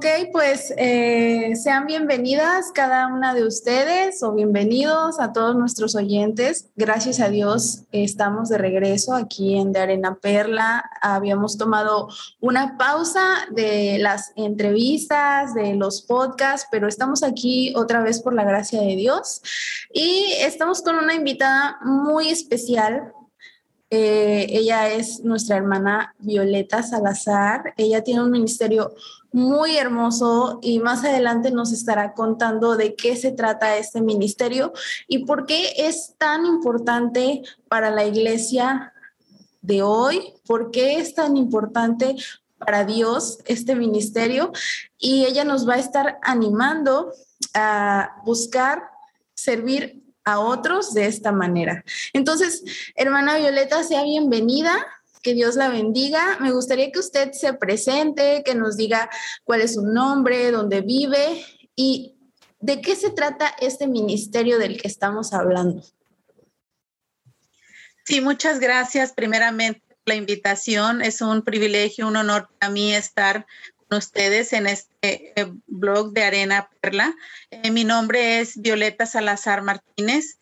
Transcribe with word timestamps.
Ok, 0.00 0.30
pues 0.32 0.72
eh, 0.78 1.52
sean 1.62 1.84
bienvenidas 1.84 2.72
cada 2.72 3.08
una 3.08 3.34
de 3.34 3.46
ustedes 3.46 4.22
o 4.22 4.32
bienvenidos 4.32 5.20
a 5.20 5.34
todos 5.34 5.54
nuestros 5.54 5.94
oyentes. 5.94 6.70
Gracias 6.74 7.20
a 7.20 7.28
Dios 7.28 7.82
estamos 7.92 8.48
de 8.48 8.56
regreso 8.56 9.14
aquí 9.14 9.58
en 9.58 9.72
De 9.72 9.80
Arena 9.80 10.14
Perla. 10.14 10.88
Habíamos 11.02 11.58
tomado 11.58 12.08
una 12.40 12.78
pausa 12.78 13.46
de 13.50 13.98
las 13.98 14.32
entrevistas, 14.36 15.52
de 15.52 15.74
los 15.74 16.00
podcasts, 16.00 16.66
pero 16.70 16.88
estamos 16.88 17.22
aquí 17.22 17.74
otra 17.76 18.00
vez 18.02 18.22
por 18.22 18.32
la 18.32 18.44
gracia 18.44 18.80
de 18.80 18.96
Dios 18.96 19.42
y 19.92 20.32
estamos 20.38 20.80
con 20.80 20.96
una 20.96 21.12
invitada 21.12 21.78
muy 21.84 22.30
especial 22.30 23.12
eh, 23.92 24.46
ella 24.50 24.88
es 24.88 25.24
nuestra 25.24 25.56
hermana 25.56 26.14
Violeta 26.20 26.82
Salazar. 26.84 27.74
Ella 27.76 28.04
tiene 28.04 28.22
un 28.22 28.30
ministerio 28.30 28.94
muy 29.32 29.76
hermoso 29.76 30.60
y 30.62 30.78
más 30.78 31.04
adelante 31.04 31.50
nos 31.50 31.72
estará 31.72 32.14
contando 32.14 32.76
de 32.76 32.94
qué 32.94 33.16
se 33.16 33.32
trata 33.32 33.76
este 33.76 34.00
ministerio 34.00 34.72
y 35.08 35.24
por 35.24 35.44
qué 35.44 35.72
es 35.76 36.14
tan 36.18 36.46
importante 36.46 37.42
para 37.68 37.90
la 37.90 38.04
iglesia 38.04 38.92
de 39.60 39.82
hoy, 39.82 40.34
por 40.46 40.70
qué 40.70 40.98
es 40.98 41.14
tan 41.14 41.36
importante 41.36 42.14
para 42.58 42.84
Dios 42.84 43.38
este 43.46 43.74
ministerio 43.74 44.52
y 44.98 45.24
ella 45.24 45.44
nos 45.44 45.68
va 45.68 45.74
a 45.74 45.78
estar 45.78 46.18
animando 46.22 47.12
a 47.54 48.20
buscar 48.24 48.82
servir 49.34 49.99
a 50.24 50.40
otros 50.40 50.94
de 50.94 51.06
esta 51.06 51.32
manera. 51.32 51.84
Entonces, 52.12 52.62
hermana 52.94 53.38
Violeta, 53.38 53.82
sea 53.84 54.02
bienvenida 54.02 54.86
que 55.22 55.34
Dios 55.34 55.56
la 55.56 55.68
bendiga. 55.68 56.38
Me 56.40 56.52
gustaría 56.52 56.90
que 56.90 56.98
usted 56.98 57.32
se 57.32 57.52
presente, 57.54 58.42
que 58.44 58.54
nos 58.54 58.76
diga 58.76 59.10
cuál 59.44 59.60
es 59.60 59.74
su 59.74 59.82
nombre, 59.82 60.50
dónde 60.50 60.80
vive 60.80 61.44
y 61.76 62.16
de 62.58 62.80
qué 62.80 62.96
se 62.96 63.10
trata 63.10 63.54
este 63.60 63.86
ministerio 63.86 64.58
del 64.58 64.80
que 64.80 64.88
estamos 64.88 65.32
hablando. 65.32 65.82
Sí, 68.04 68.20
muchas 68.20 68.60
gracias. 68.60 69.12
Primeramente, 69.12 69.82
la 70.04 70.14
invitación. 70.14 71.02
Es 71.02 71.20
un 71.20 71.42
privilegio, 71.42 72.08
un 72.08 72.16
honor 72.16 72.48
para 72.58 72.72
mí 72.72 72.94
estar 72.94 73.46
ustedes 73.96 74.52
en 74.52 74.66
este 74.66 75.32
eh, 75.40 75.52
blog 75.66 76.12
de 76.12 76.24
Arena 76.24 76.70
Perla. 76.80 77.14
Eh, 77.50 77.70
mi 77.70 77.84
nombre 77.84 78.40
es 78.40 78.60
Violeta 78.60 79.06
Salazar 79.06 79.62
Martínez. 79.62 80.38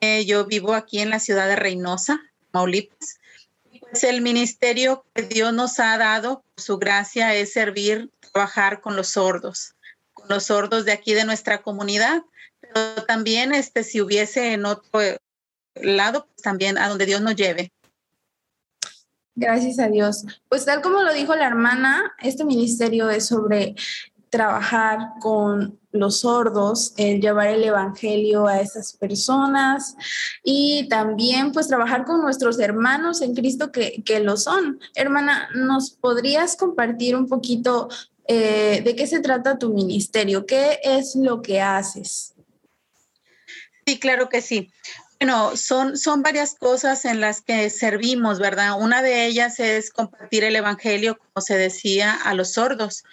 Eh, 0.00 0.24
yo 0.26 0.46
vivo 0.46 0.74
aquí 0.74 1.00
en 1.00 1.10
la 1.10 1.20
ciudad 1.20 1.48
de 1.48 1.56
Reynosa, 1.56 2.20
Maulipas. 2.52 3.18
Pues 3.80 4.04
el 4.04 4.20
ministerio 4.20 5.04
que 5.14 5.22
Dios 5.22 5.52
nos 5.52 5.80
ha 5.80 5.96
dado, 5.98 6.44
su 6.56 6.78
gracia, 6.78 7.34
es 7.34 7.52
servir, 7.52 8.10
trabajar 8.32 8.80
con 8.80 8.96
los 8.96 9.08
sordos, 9.08 9.74
con 10.12 10.28
los 10.28 10.44
sordos 10.44 10.84
de 10.84 10.92
aquí 10.92 11.12
de 11.12 11.24
nuestra 11.24 11.62
comunidad, 11.62 12.22
pero 12.60 13.04
también 13.04 13.52
este, 13.52 13.82
si 13.82 14.00
hubiese 14.00 14.52
en 14.52 14.64
otro 14.64 15.00
lado, 15.74 16.26
pues 16.26 16.42
también 16.42 16.78
a 16.78 16.88
donde 16.88 17.06
Dios 17.06 17.20
nos 17.20 17.34
lleve. 17.34 17.72
Gracias 19.40 19.78
a 19.78 19.88
Dios. 19.88 20.26
Pues 20.50 20.66
tal 20.66 20.82
como 20.82 21.00
lo 21.00 21.14
dijo 21.14 21.34
la 21.34 21.46
hermana, 21.46 22.12
este 22.22 22.44
ministerio 22.44 23.08
es 23.08 23.24
sobre 23.24 23.74
trabajar 24.28 24.98
con 25.18 25.80
los 25.92 26.20
sordos, 26.20 26.92
el 26.98 27.22
llevar 27.22 27.46
el 27.46 27.64
evangelio 27.64 28.46
a 28.46 28.60
esas 28.60 28.92
personas 28.92 29.96
y 30.44 30.86
también 30.90 31.52
pues 31.52 31.68
trabajar 31.68 32.04
con 32.04 32.20
nuestros 32.20 32.60
hermanos 32.60 33.22
en 33.22 33.34
Cristo 33.34 33.72
que, 33.72 34.20
lo 34.20 34.36
son. 34.36 34.78
Hermana, 34.94 35.48
¿nos 35.54 35.90
podrías 35.90 36.54
compartir 36.54 37.16
un 37.16 37.26
poquito 37.26 37.88
eh, 38.28 38.82
de 38.84 38.94
qué 38.94 39.06
se 39.06 39.20
trata 39.20 39.58
tu 39.58 39.72
ministerio? 39.72 40.44
¿Qué 40.44 40.80
es 40.82 41.16
lo 41.16 41.40
que 41.40 41.62
haces? 41.62 42.34
Sí, 43.86 43.98
claro 43.98 44.28
que 44.28 44.42
sí. 44.42 44.70
Bueno, 45.20 45.56
son, 45.56 45.98
son 45.98 46.22
varias 46.22 46.54
cosas 46.54 47.04
en 47.04 47.20
las 47.20 47.42
que 47.42 47.68
servimos, 47.68 48.38
¿verdad? 48.38 48.80
Una 48.80 49.02
de 49.02 49.26
ellas 49.26 49.60
es 49.60 49.90
compartir 49.90 50.44
el 50.44 50.56
Evangelio, 50.56 51.18
como 51.18 51.44
se 51.44 51.56
decía, 51.56 52.14
a 52.14 52.34
los 52.34 52.54
sordos 52.54 53.04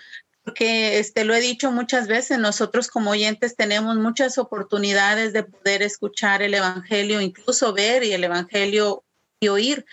porque 0.47 0.99
este, 0.99 1.25
lo 1.25 1.35
he 1.35 1.41
dicho 1.41 1.73
muchas 1.73 2.07
veces, 2.07 2.39
nosotros 2.39 2.87
como 2.87 3.11
oyentes 3.11 3.57
tenemos 3.57 3.97
muchas 3.97 4.37
oportunidades 4.37 5.33
de 5.33 5.43
poder 5.43 5.81
escuchar 5.81 6.41
el 6.41 6.53
Evangelio, 6.53 7.19
incluso 7.19 7.73
ver 7.73 8.05
y 8.05 8.13
el 8.13 8.23
Evangelio 8.23 9.03
y 9.41 9.49
oír. 9.49 9.85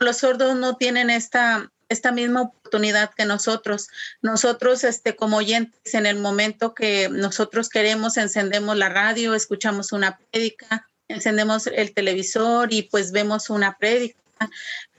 Los 0.00 0.16
sordos 0.16 0.56
no 0.56 0.74
tienen 0.76 1.10
esta, 1.10 1.70
esta 1.88 2.10
misma 2.10 2.42
oportunidad 2.42 3.14
que 3.14 3.24
nosotros. 3.24 3.86
Nosotros, 4.20 4.82
este, 4.82 5.14
como 5.14 5.36
oyentes, 5.36 5.94
en 5.94 6.06
el 6.06 6.18
momento 6.18 6.74
que 6.74 7.08
nosotros 7.08 7.68
queremos, 7.68 8.16
encendemos 8.16 8.76
la 8.76 8.88
radio, 8.88 9.34
escuchamos 9.34 9.92
una 9.92 10.18
prédica, 10.18 10.88
encendemos 11.10 11.66
el 11.66 11.92
televisor 11.92 12.72
y 12.72 12.82
pues 12.82 13.12
vemos 13.12 13.50
una 13.50 13.76
prédica. 13.76 14.18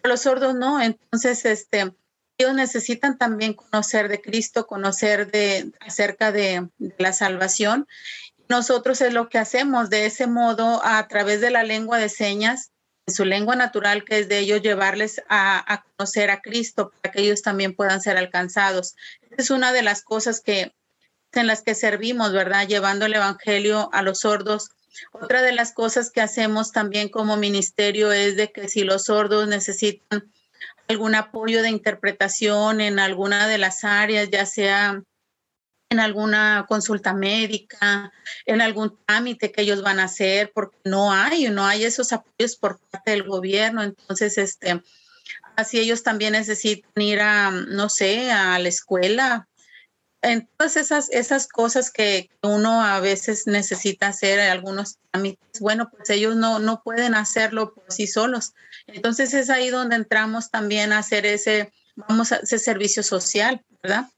Los 0.04 0.22
sordos 0.22 0.56
no, 0.56 0.82
entonces, 0.82 1.46
este, 1.46 1.94
ellos 2.38 2.54
necesitan 2.54 3.18
también 3.18 3.54
conocer 3.54 4.10
de 4.10 4.22
Cristo, 4.22 4.68
conocer 4.68 5.32
de, 5.32 5.72
acerca 5.80 6.32
de, 6.32 6.68
la 6.98 7.14
salvación. 7.14 7.88
Nosotros 8.50 9.02
es 9.02 9.14
lo 9.14 9.30
que 9.30 9.38
hacemos 9.38 9.90
de 9.90 10.06
ese 10.06 10.28
modo 10.28 10.82
a 10.84 11.08
través 11.08 11.40
de 11.40 11.52
la 11.52 11.64
lengua 11.64 11.98
de 11.98 12.10
señas, 12.10 12.72
en 13.08 13.14
su 13.14 13.26
lengua 13.26 13.56
natural 13.56 14.04
que 14.04 14.20
es 14.20 14.30
de 14.30 14.40
ellos, 14.40 14.62
llevarles 14.62 15.22
a, 15.30 15.74
a 15.74 15.84
conocer 15.84 16.30
a 16.30 16.42
Cristo 16.42 16.92
para 17.02 17.14
que 17.14 17.22
ellos 17.22 17.42
también 17.42 17.76
puedan 17.76 18.02
ser 18.02 18.18
alcanzados. 18.18 18.96
Es 19.38 19.50
una 19.50 19.72
de 19.72 19.82
las 19.82 20.02
cosas 20.02 20.42
que 20.42 20.74
en 21.34 21.48
las 21.48 21.62
que 21.62 21.76
servimos, 21.76 22.34
¿verdad? 22.34 22.68
Llevando 22.68 23.06
el 23.06 23.14
Evangelio 23.14 23.90
a 23.94 24.02
los 24.02 24.20
sordos. 24.20 24.70
Otra 25.12 25.42
de 25.42 25.54
las 25.54 25.74
cosas 25.74 26.12
que 26.12 26.22
hacemos 26.22 26.72
también 26.72 27.10
como 27.10 27.38
ministerio 27.38 28.12
es 28.12 28.36
de 28.36 28.52
que 28.52 28.68
si 28.68 28.84
los 28.84 29.06
sordos 29.06 29.48
necesitan 29.48 30.32
algún 30.88 31.16
apoyo 31.16 31.62
de 31.62 31.70
interpretación 31.70 32.82
en 32.82 33.00
alguna 33.00 33.48
de 33.48 33.58
las 33.58 33.84
áreas, 33.84 34.30
ya 34.30 34.46
sea 34.46 35.02
en 35.92 36.00
alguna 36.00 36.66
consulta 36.70 37.14
médica, 37.14 38.14
en 38.46 38.62
algún 38.62 38.98
trámite 39.06 39.52
que 39.52 39.62
ellos 39.62 39.82
van 39.82 40.00
a 40.00 40.06
hacer, 40.06 40.52
porque 40.54 40.78
no 40.86 41.12
hay, 41.12 41.50
no 41.50 41.66
hay 41.66 41.84
esos 41.84 42.14
apoyos 42.14 42.56
por 42.56 42.80
parte 42.80 43.12
del 43.12 43.24
gobierno. 43.24 43.84
Entonces, 43.84 44.38
este, 44.38 44.82
así 45.58 45.80
ellos 45.80 46.02
también 46.02 46.32
necesitan 46.32 47.02
ir 47.02 47.20
a, 47.20 47.52
no 47.52 47.90
sé, 47.90 48.32
a 48.32 48.58
la 48.58 48.70
escuela. 48.70 49.50
En 50.22 50.48
todas 50.58 50.78
esas, 50.78 51.10
esas 51.10 51.48
cosas 51.48 51.90
que 51.90 52.30
uno 52.44 52.84
a 52.84 53.00
veces 53.00 53.48
necesita 53.48 54.08
hacer, 54.08 54.40
algunos 54.40 54.98
trámites, 55.10 55.60
bueno, 55.60 55.90
pues 55.90 56.10
ellos 56.12 56.36
no, 56.36 56.60
no 56.60 56.84
pueden 56.84 57.16
hacerlo 57.16 57.74
por 57.74 57.92
sí 57.92 58.06
solos. 58.06 58.54
Entonces 58.88 59.34
es 59.34 59.50
ahí 59.50 59.70
donde 59.70 59.96
entramos 59.96 60.52
también 60.52 60.94
a 60.94 61.00
hacer 61.00 61.26
ese, 61.26 61.72
vamos 61.96 62.32
a 62.32 62.38
ese 62.38 62.60
servicio 62.60 63.02
social, 63.02 63.64
¿verdad? 63.82 64.10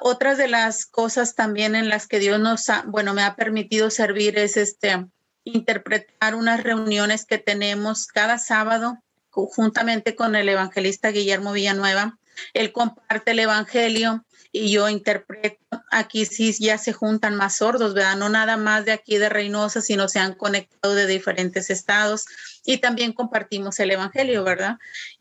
Otras 0.00 0.36
de 0.36 0.48
las 0.48 0.86
cosas 0.86 1.34
también 1.34 1.74
en 1.74 1.88
las 1.88 2.06
que 2.06 2.18
Dios 2.18 2.38
nos 2.40 2.68
ha, 2.68 2.82
bueno, 2.86 3.14
me 3.14 3.22
ha 3.22 3.34
permitido 3.34 3.90
servir 3.90 4.38
es 4.38 4.56
este, 4.56 5.06
interpretar 5.44 6.34
unas 6.34 6.62
reuniones 6.62 7.24
que 7.24 7.38
tenemos 7.38 8.06
cada 8.06 8.38
sábado 8.38 8.98
juntamente 9.30 10.14
con 10.14 10.36
el 10.36 10.48
evangelista 10.48 11.10
Guillermo 11.10 11.52
Villanueva. 11.52 12.18
Él 12.52 12.72
comparte 12.72 13.32
el 13.32 13.40
evangelio 13.40 14.24
y 14.52 14.70
yo 14.70 14.88
interpreto. 14.88 15.58
Aquí 15.90 16.26
sí 16.26 16.54
ya 16.58 16.78
se 16.78 16.92
juntan 16.92 17.36
más 17.36 17.56
sordos, 17.56 17.94
¿verdad? 17.94 18.16
No 18.16 18.28
nada 18.28 18.56
más 18.56 18.84
de 18.84 18.92
aquí 18.92 19.18
de 19.18 19.28
Reynosa, 19.28 19.80
sino 19.80 20.08
se 20.08 20.18
han 20.18 20.34
conectado 20.34 20.94
de 20.94 21.06
diferentes 21.06 21.70
estados 21.70 22.26
y 22.64 22.78
también 22.78 23.12
compartimos 23.12 23.78
el 23.80 23.90
Evangelio, 23.92 24.44
¿verdad? 24.44 24.78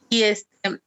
Y 0.10 0.24
este, 0.24 0.82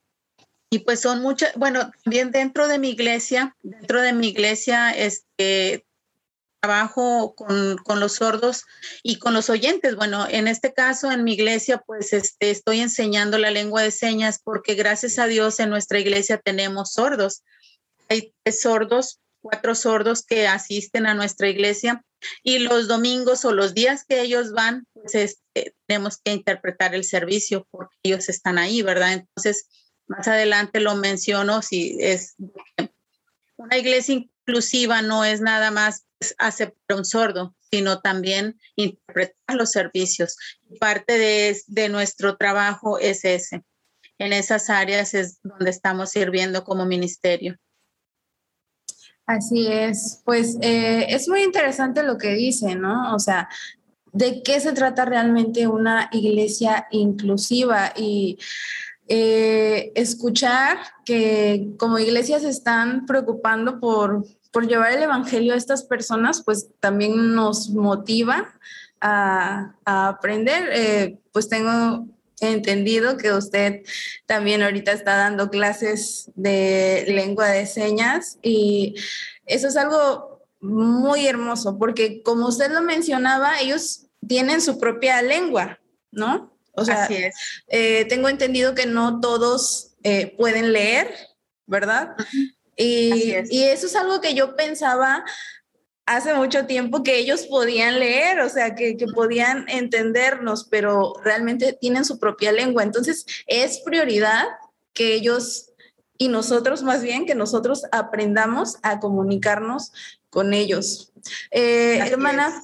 y 0.70 0.80
pues 0.80 1.00
son 1.00 1.22
muchas, 1.22 1.54
bueno, 1.54 1.90
también 2.04 2.32
dentro 2.32 2.68
de 2.68 2.78
mi 2.78 2.90
iglesia, 2.90 3.56
dentro 3.62 4.02
de 4.02 4.12
mi 4.12 4.28
iglesia, 4.28 4.90
este, 4.90 5.85
trabajo 6.60 7.34
con, 7.34 7.76
con, 7.78 8.00
los 8.00 8.14
sordos 8.14 8.64
y 9.02 9.18
con 9.18 9.34
los 9.34 9.50
oyentes. 9.50 9.96
Bueno, 9.96 10.26
en 10.28 10.48
este 10.48 10.72
caso, 10.72 11.10
en 11.12 11.24
mi 11.24 11.34
iglesia, 11.34 11.82
pues 11.86 12.12
este, 12.12 12.50
estoy 12.50 12.80
enseñando 12.80 13.38
la 13.38 13.50
lengua 13.50 13.82
de 13.82 13.90
señas 13.90 14.40
porque 14.42 14.74
gracias 14.74 15.18
a 15.18 15.26
Dios 15.26 15.60
en 15.60 15.70
nuestra 15.70 15.98
iglesia 15.98 16.38
tenemos 16.38 16.92
sordos 16.92 17.42
hay 18.08 18.34
tres 18.42 18.60
sordos, 18.60 19.20
cuatro 19.40 19.74
sordos 19.74 20.24
que 20.24 20.46
asisten 20.46 21.06
a 21.06 21.14
nuestra 21.14 21.48
iglesia 21.48 22.04
y 22.42 22.58
los 22.58 22.88
domingos 22.88 23.44
o 23.44 23.52
los 23.52 23.74
días 23.74 24.04
que 24.04 24.20
ellos 24.20 24.52
van, 24.52 24.86
pues 24.92 25.14
este, 25.14 25.74
tenemos 25.86 26.18
que 26.18 26.32
interpretar 26.32 26.94
el 26.94 27.04
servicio 27.04 27.66
porque 27.70 27.94
ellos 28.02 28.28
están 28.28 28.58
ahí, 28.58 28.82
¿verdad? 28.82 29.12
Entonces, 29.12 29.68
más 30.06 30.26
adelante 30.28 30.80
lo 30.80 30.96
menciono, 30.96 31.62
si 31.62 31.96
es 32.00 32.36
una 33.56 33.76
iglesia 33.76 34.24
inclusiva 34.46 35.02
no 35.02 35.24
es 35.24 35.40
nada 35.40 35.70
más 35.70 36.06
aceptar 36.38 36.96
un 36.96 37.04
sordo, 37.04 37.54
sino 37.70 38.00
también 38.00 38.58
interpretar 38.76 39.56
los 39.56 39.70
servicios. 39.70 40.36
Parte 40.80 41.18
de, 41.66 41.88
nuestro 41.88 42.36
trabajo 42.36 42.98
es 42.98 43.24
ese. 43.24 43.62
En 44.18 44.32
esas 44.32 44.70
áreas 44.70 45.14
es 45.14 45.40
donde 45.42 45.70
estamos 45.70 46.10
sirviendo 46.10 46.64
como 46.64 46.86
ministerio. 46.86 47.56
Así 49.26 49.66
es, 49.66 50.22
pues 50.24 50.56
eh, 50.62 51.06
es 51.08 51.28
muy 51.28 51.42
interesante 51.42 52.04
lo 52.04 52.16
que 52.16 52.34
dice, 52.34 52.76
¿no? 52.76 53.12
O 53.12 53.18
sea, 53.18 53.48
¿de 54.12 54.40
qué 54.44 54.60
se 54.60 54.72
trata 54.72 55.04
realmente 55.04 55.66
una 55.66 56.08
iglesia 56.12 56.86
inclusiva? 56.92 57.92
Y 57.96 58.38
eh, 59.08 59.92
escuchar 59.94 60.78
que 61.04 61.68
como 61.78 61.98
iglesias 61.98 62.44
están 62.44 63.06
preocupando 63.06 63.78
por, 63.78 64.26
por 64.50 64.66
llevar 64.66 64.92
el 64.92 65.02
Evangelio 65.02 65.54
a 65.54 65.56
estas 65.56 65.84
personas, 65.84 66.42
pues 66.44 66.68
también 66.80 67.34
nos 67.34 67.70
motiva 67.70 68.52
a, 69.00 69.74
aprender. 69.84 70.70
Eh, 70.72 71.18
pues 71.32 71.48
tengo 71.48 72.06
entendido 72.40 73.16
que 73.16 73.32
usted 73.32 73.82
también 74.26 74.62
ahorita 74.62 74.92
está 74.92 75.16
dando 75.16 75.50
clases 75.50 76.30
de 76.34 77.04
lengua 77.08 77.48
de 77.48 77.66
señas 77.66 78.38
y 78.42 78.94
eso 79.46 79.68
es 79.68 79.76
algo 79.76 80.42
muy 80.60 81.26
hermoso 81.26 81.78
porque 81.78 82.22
como 82.22 82.48
usted 82.48 82.70
lo 82.72 82.82
mencionaba, 82.82 83.60
ellos 83.60 84.06
tienen 84.26 84.60
su 84.60 84.78
propia 84.78 85.22
lengua, 85.22 85.78
¿no? 86.10 86.55
O 86.76 86.84
sea, 86.84 87.08
eh, 87.68 88.04
tengo 88.08 88.28
entendido 88.28 88.74
que 88.74 88.86
no 88.86 89.20
todos 89.20 89.94
eh, 90.02 90.34
pueden 90.36 90.72
leer, 90.72 91.12
¿verdad? 91.66 92.14
y, 92.76 93.34
y, 93.50 93.64
eso 93.64 93.86
es 93.86 93.96
algo 93.96 94.20
que 94.20 94.34
yo 94.34 94.54
pensaba 94.54 95.24
hace 96.06 96.34
mucho 96.34 96.66
tiempo 96.66 97.02
que 97.02 97.18
ellos 97.18 97.46
podían 97.46 97.98
leer, 97.98 98.40
o 98.40 98.48
sea, 98.48 98.74
que, 98.74 98.96
podían 99.14 99.68
entendernos, 99.68 100.66
pero 100.70 101.14
realmente 101.24 101.76
tienen 101.80 102.04
su 102.04 102.18
propia 102.18 102.52
lengua. 102.52 102.84
Entonces, 102.84 103.26
es 103.46 103.80
prioridad 103.80 104.44
que 104.92 105.14
ellos 105.14 105.72
y 106.18 106.28
nosotros 106.28 106.82
más 106.82 107.02
bien, 107.02 107.26
que 107.26 107.34
nosotros 107.34 107.82
aprendamos 107.92 108.78
a 108.82 109.00
comunicarnos 109.00 109.92
con 110.30 110.54
ellos. 110.54 111.12
Eh, 111.50 111.98
hermana, 111.98 112.58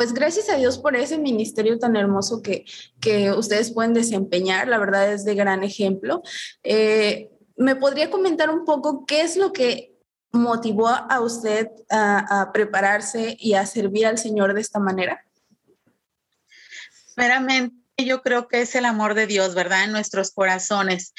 pues 0.00 0.14
gracias 0.14 0.48
a 0.48 0.56
Dios 0.56 0.78
por 0.78 0.96
ese 0.96 1.18
ministerio 1.18 1.78
tan 1.78 1.94
hermoso 1.94 2.40
que, 2.40 2.64
que 3.02 3.32
ustedes 3.32 3.70
pueden 3.70 3.92
desempeñar, 3.92 4.66
la 4.66 4.78
verdad 4.78 5.12
es 5.12 5.26
de 5.26 5.34
gran 5.34 5.62
ejemplo. 5.62 6.22
Eh, 6.62 7.28
¿Me 7.58 7.76
podría 7.76 8.08
comentar 8.08 8.48
un 8.48 8.64
poco 8.64 9.04
qué 9.04 9.20
es 9.20 9.36
lo 9.36 9.52
que 9.52 9.92
motivó 10.32 10.88
a 10.88 11.20
usted 11.20 11.68
a, 11.90 12.50
prepararse 12.50 13.36
y 13.38 13.52
a 13.52 13.66
servir 13.66 14.06
al 14.06 14.16
Señor 14.16 14.54
de 14.54 14.62
esta 14.62 14.78
manera? 14.78 15.26
Meramente, 17.14 17.76
yo 17.98 18.22
creo 18.22 18.48
que 18.48 18.62
es 18.62 18.74
el 18.76 18.86
amor 18.86 19.12
de 19.12 19.26
Dios, 19.26 19.54
¿verdad? 19.54 19.84
En 19.84 19.92
nuestros 19.92 20.30
corazones. 20.30 21.12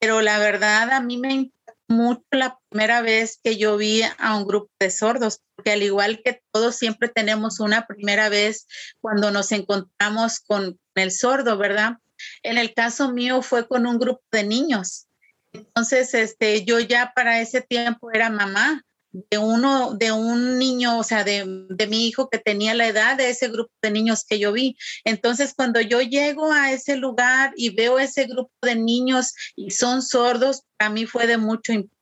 Pero 0.00 0.22
la 0.22 0.40
verdad, 0.40 0.90
a 0.90 1.00
mí 1.00 1.18
me 1.18 1.52
mucho 1.88 2.22
la 2.30 2.58
primera 2.68 3.02
vez 3.02 3.38
que 3.42 3.56
yo 3.56 3.76
vi 3.76 4.02
a 4.18 4.36
un 4.36 4.46
grupo 4.46 4.70
de 4.80 4.90
sordos, 4.90 5.40
porque 5.54 5.72
al 5.72 5.82
igual 5.82 6.22
que 6.24 6.40
todos, 6.52 6.76
siempre 6.76 7.08
tenemos 7.08 7.60
una 7.60 7.86
primera 7.86 8.28
vez 8.28 8.66
cuando 9.00 9.30
nos 9.30 9.52
encontramos 9.52 10.40
con 10.40 10.78
el 10.94 11.10
sordo, 11.10 11.58
¿verdad? 11.58 11.98
En 12.42 12.58
el 12.58 12.74
caso 12.74 13.12
mío 13.12 13.42
fue 13.42 13.68
con 13.68 13.86
un 13.86 13.98
grupo 13.98 14.22
de 14.32 14.44
niños 14.44 15.08
entonces, 15.54 16.14
este, 16.14 16.64
yo 16.64 16.80
ya 16.80 17.12
para 17.14 17.40
ese 17.40 17.60
tiempo 17.62 18.10
era 18.12 18.28
mamá 18.28 18.82
de 19.30 19.38
uno, 19.38 19.94
de 19.94 20.10
un 20.10 20.58
niño, 20.58 20.98
o 20.98 21.04
sea, 21.04 21.22
de, 21.22 21.44
mi 21.88 22.08
hijo 22.08 22.28
que 22.28 22.38
tenía 22.38 22.74
la 22.74 22.88
edad 22.88 23.16
de 23.16 23.30
ese 23.30 23.48
grupo 23.48 23.72
de 23.80 23.92
niños 23.92 24.24
que 24.24 24.40
yo 24.40 24.52
vi. 24.52 24.76
Entonces, 25.04 25.54
cuando 25.54 25.80
yo 25.80 26.00
llego 26.00 26.52
a 26.52 26.72
ese 26.72 26.96
lugar 26.96 27.52
y 27.56 27.70
veo 27.70 28.00
ese 28.00 28.24
grupo 28.24 28.52
de 28.62 28.74
niños 28.74 29.32
y 29.54 29.70
son 29.70 30.02
sordos, 30.02 30.64
para 30.76 30.90
mí 30.90 31.06
fue 31.06 31.28
de 31.28 31.38
mucho 31.38 31.72
impacto. 31.72 31.94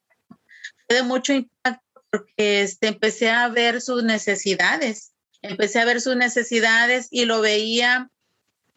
Fue 0.87 0.97
de 0.97 1.03
mucho 1.03 1.35
impacto 1.35 2.03
porque 2.11 2.62
este, 2.62 2.88
empecé 2.88 3.29
a 3.29 3.49
ver 3.49 3.82
sus 3.82 4.03
necesidades. 4.03 5.12
Empecé 5.43 5.81
a 5.81 5.85
ver 5.85 6.00
sus 6.00 6.17
necesidades 6.17 7.09
y 7.11 7.26
lo 7.26 7.43
veía 7.43 8.11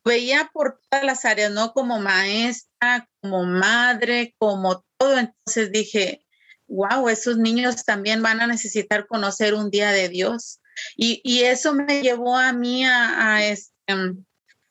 veía 0.04 0.52
por 0.54 0.80
todas 0.90 1.04
las 1.04 1.26
áreas, 1.26 1.52
¿no? 1.52 1.74
Como 1.74 2.00
maestra, 2.00 3.10
como 3.22 3.44
madre, 3.44 4.36
como 4.38 4.86
todo. 4.98 5.18
Entonces 5.18 5.72
dije, 5.72 6.25
wow, 6.68 7.10
esos 7.10 7.38
niños 7.38 7.84
también 7.86 8.22
van 8.22 8.42
a 8.42 8.48
necesitar 8.48 9.08
conocer 9.08 9.54
un 9.54 9.70
día 9.70 9.92
de 9.92 10.10
Dios. 10.10 10.60
Y, 10.98 11.44
eso 11.44 11.74
me 11.74 12.02
llevó 12.02 12.38
a 12.38 12.52
mí 12.52 12.86
a, 12.86 13.46
este, 13.46 13.94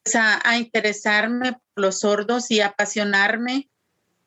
pues 0.03 0.15
a, 0.17 0.57
interesarme 0.59 1.53
por 1.53 1.85
los 1.85 2.01
sordos 2.01 2.51
y 2.51 2.61
apasionarme, 2.61 3.71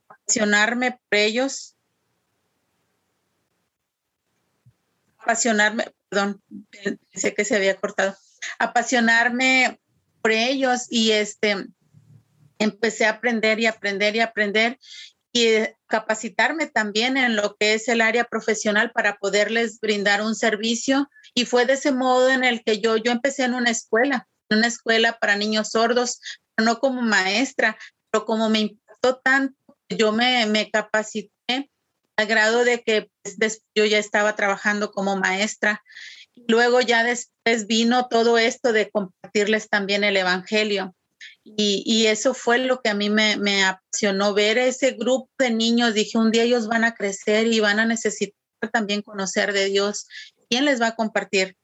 apasionarme 0.07 0.91
por 0.91 1.19
ellos. 1.19 1.75
Apasionarme, 5.19 5.93
perdón, 6.09 6.41
pensé 6.71 7.33
que 7.33 7.45
se 7.45 7.55
había 7.55 7.75
cortado. 7.75 8.15
Apasionarme 8.59 9.79
ellos 10.31 10.87
y 10.89 11.11
este, 11.11 11.67
empecé 12.59 13.05
a 13.05 13.11
aprender 13.11 13.59
y 13.59 13.65
aprender 13.65 14.15
y 14.15 14.19
aprender 14.19 14.79
y 15.37 15.67
capacitarme 15.87 16.67
también 16.67 17.17
en 17.17 17.35
lo 17.35 17.55
que 17.55 17.73
es 17.73 17.87
el 17.87 18.01
área 18.01 18.25
profesional 18.25 18.91
para 18.91 19.17
poderles 19.17 19.79
brindar 19.79 20.21
un 20.21 20.35
servicio. 20.35 21.09
Y 21.33 21.45
fue 21.45 21.65
de 21.65 21.73
ese 21.73 21.91
modo 21.91 22.29
en 22.29 22.43
el 22.43 22.63
que 22.63 22.79
yo, 22.79 22.97
yo 22.97 23.11
empecé 23.11 23.43
en 23.43 23.53
una 23.53 23.71
escuela, 23.71 24.27
en 24.49 24.59
una 24.59 24.67
escuela 24.67 25.17
para 25.19 25.35
niños 25.35 25.71
sordos, 25.71 26.19
no 26.57 26.79
como 26.79 27.01
maestra, 27.01 27.77
pero 28.09 28.25
como 28.25 28.49
me 28.49 28.59
impactó 28.59 29.17
tanto, 29.17 29.55
yo 29.89 30.11
me, 30.11 30.45
me 30.47 30.69
capacité 30.69 31.69
al 32.15 32.25
grado 32.25 32.65
de 32.65 32.81
que 32.81 33.09
pues, 33.21 33.61
yo 33.75 33.85
ya 33.85 33.99
estaba 33.99 34.35
trabajando 34.35 34.91
como 34.91 35.17
maestra 35.17 35.83
Luego 36.47 36.81
ya 36.81 37.03
después 37.03 37.65
vino 37.67 38.07
todo 38.07 38.37
esto 38.37 38.71
de 38.73 38.89
compartirles 38.91 39.69
también 39.69 40.03
el 40.03 40.17
Evangelio. 40.17 40.93
Y, 41.55 42.07
eso 42.07 42.33
fue 42.33 42.57
lo 42.57 42.81
que 42.81 42.89
a 42.89 42.93
mí 42.93 43.09
me, 43.09 43.37
me, 43.37 43.63
apasionó 43.63 44.33
ver 44.33 44.57
ese 44.57 44.91
grupo 44.91 45.29
de 45.39 45.51
niños. 45.51 45.93
Dije, 45.93 46.17
un 46.17 46.31
día 46.31 46.43
ellos 46.43 46.67
van 46.67 46.83
a 46.83 46.93
crecer 46.93 47.47
y 47.47 47.59
van 47.59 47.79
a 47.79 47.85
necesitar 47.85 48.35
también 48.71 49.01
conocer 49.01 49.53
de 49.53 49.65
Dios. 49.65 50.07
¿Quién 50.49 50.65
les 50.65 50.81
va 50.81 50.87
a 50.87 50.95
compartir? 50.95 51.55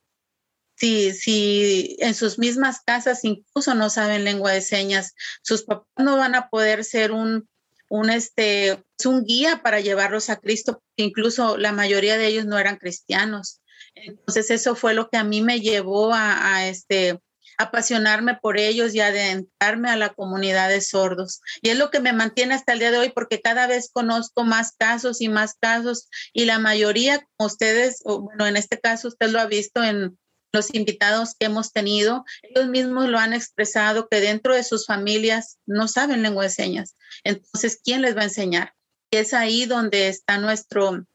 Si, 0.75 1.11
si 1.13 1.97
en 1.99 2.15
sus 2.15 2.39
mismas 2.39 2.81
casas 2.85 3.23
incluso 3.23 3.75
no 3.75 3.89
saben 3.89 4.23
lengua 4.23 4.51
de 4.51 4.61
señas, 4.61 5.13
sus 5.41 5.63
papás 5.63 5.87
no 5.97 6.17
van 6.17 6.35
a 6.35 6.49
poder 6.49 6.83
ser 6.83 7.11
un, 7.11 7.47
un, 7.89 8.09
este, 8.09 8.83
un 9.05 9.23
guía 9.23 9.61
para 9.61 9.79
llevarlos 9.81 10.29
a 10.29 10.37
Cristo, 10.37 10.81
incluso 10.95 11.57
la 11.57 11.71
mayoría 11.71 12.17
de 12.17 12.27
ellos 12.27 12.45
no 12.45 12.57
eran 12.57 12.77
cristianos. 12.77 13.61
Entonces 13.93 14.49
eso 14.49 14.75
fue 14.75 14.93
lo 14.93 15.09
que 15.09 15.17
a 15.17 15.23
mí 15.23 15.41
me 15.41 15.61
llevó 15.61 16.11
a, 16.13 16.67
este 16.67 17.19
apasionarme 17.63 18.37
por 18.41 18.57
ellos 18.57 18.93
y 18.93 18.99
adentrarme 18.99 19.89
a 19.89 19.97
la 19.97 20.13
comunidad 20.13 20.69
de 20.69 20.81
sordos. 20.81 21.41
Y 21.61 21.69
es 21.69 21.77
lo 21.77 21.91
que 21.91 21.99
me 21.99 22.13
mantiene 22.13 22.53
hasta 22.53 22.73
el 22.73 22.79
día 22.79 22.91
de 22.91 22.97
hoy 22.97 23.09
porque 23.09 23.41
cada 23.41 23.67
vez 23.67 23.89
conozco 23.91 24.43
más 24.43 24.73
casos 24.77 25.21
y 25.21 25.29
más 25.29 25.55
casos 25.59 26.09
y 26.33 26.45
la 26.45 26.59
mayoría, 26.59 27.27
ustedes, 27.37 28.01
o 28.05 28.21
bueno, 28.21 28.45
en 28.45 28.57
este 28.57 28.79
caso 28.79 29.07
usted 29.07 29.29
lo 29.29 29.39
ha 29.39 29.45
visto 29.45 29.83
en 29.83 30.17
los 30.53 30.73
invitados 30.73 31.33
que 31.37 31.47
hemos 31.47 31.73
tenido, 31.73 32.23
ellos 32.43 32.69
mismos 32.69 33.09
lo 33.09 33.17
han 33.17 33.33
expresado 33.33 34.07
que 34.07 34.21
dentro 34.21 34.53
de 34.53 34.63
sus 34.63 34.85
familias 34.85 35.57
no 35.65 35.87
saben 35.87 36.21
lengua 36.21 36.43
de 36.43 36.51
señas. 36.51 36.95
Entonces, 37.23 37.81
¿quién 37.83 38.03
les 38.03 38.15
va 38.15 38.21
a 38.21 38.25
enseñar? 38.25 38.73
Y 39.09 39.17
es 39.17 39.33
ahí 39.33 39.65
donde 39.65 40.09
está 40.09 40.37
nuestro, 40.37 41.05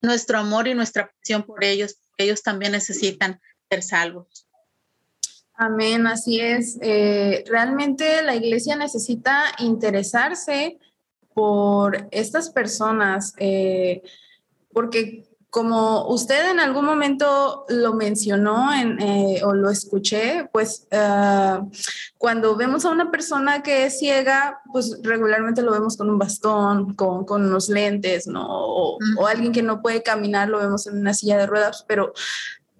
nuestro 0.00 0.38
amor 0.38 0.68
y 0.68 0.74
nuestra 0.74 1.10
pasión 1.10 1.42
por 1.42 1.64
ellos, 1.64 1.96
porque 2.06 2.24
ellos 2.24 2.42
también 2.42 2.72
necesitan 2.72 3.40
ser 3.68 3.82
salvos. 3.82 4.43
Amén, 5.56 6.06
así 6.06 6.40
es. 6.40 6.78
Eh, 6.82 7.44
realmente 7.46 8.22
la 8.22 8.34
iglesia 8.34 8.74
necesita 8.74 9.44
interesarse 9.58 10.78
por 11.32 12.08
estas 12.10 12.50
personas, 12.50 13.34
eh, 13.38 14.02
porque 14.72 15.28
como 15.50 16.08
usted 16.08 16.50
en 16.50 16.58
algún 16.58 16.84
momento 16.84 17.64
lo 17.68 17.94
mencionó 17.94 18.72
eh, 18.74 19.40
o 19.44 19.54
lo 19.54 19.70
escuché, 19.70 20.48
pues 20.52 20.88
ah, 20.90 21.64
cuando 22.18 22.56
vemos 22.56 22.84
a 22.84 22.90
una 22.90 23.12
persona 23.12 23.62
que 23.62 23.86
es 23.86 24.00
ciega, 24.00 24.60
pues 24.72 24.98
regularmente 25.04 25.62
lo 25.62 25.70
vemos 25.70 25.96
con 25.96 26.10
un 26.10 26.18
bastón, 26.18 26.94
con, 26.94 27.24
unos 27.30 27.68
lentes, 27.68 28.26
¿no? 28.26 28.44
O, 28.44 28.98
o, 29.16 29.26
alguien 29.28 29.52
que 29.52 29.62
no 29.62 29.80
puede 29.80 30.02
caminar, 30.02 30.48
lo 30.48 30.58
vemos 30.58 30.88
en 30.88 30.98
una 30.98 31.14
silla 31.14 31.38
de 31.38 31.46
ruedas, 31.46 31.84
pero 31.86 32.12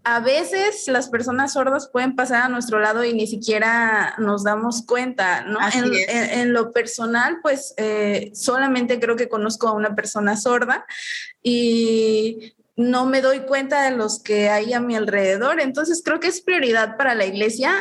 a 0.04 0.20
veces 0.20 0.87
las 0.88 1.08
personas 1.08 1.54
sordas 1.54 1.88
pueden 1.88 2.14
pasar 2.14 2.42
a 2.42 2.49
nuestro 2.49 2.78
lado 2.78 3.04
y 3.04 3.14
ni 3.14 3.26
siquiera 3.26 4.14
nos 4.18 4.44
damos 4.44 4.84
cuenta, 4.87 5.42
¿no? 5.44 5.58
En, 5.73 6.52
lo 6.52 6.73
personal, 6.73 7.38
pues 7.42 7.73
eh, 7.78 8.30
solamente 8.34 9.00
creo 9.00 9.16
que 9.16 9.30
conozco 9.30 9.66
a 9.66 9.73
una 9.73 9.94
persona 9.94 10.37
sorda 10.37 10.84
y 11.42 12.54
no 12.76 13.06
me 13.06 13.23
doy 13.23 13.40
cuenta 13.40 13.82
de 13.88 13.96
los 13.96 14.23
que 14.23 14.50
hay 14.50 14.75
a 14.75 14.80
mi 14.80 14.94
alrededor. 14.94 15.61
Entonces 15.61 16.02
creo 16.04 16.20
que 16.20 16.28
es 16.28 16.42
prioridad 16.42 16.99
para 16.99 17.14
la 17.14 17.25
iglesia 17.25 17.75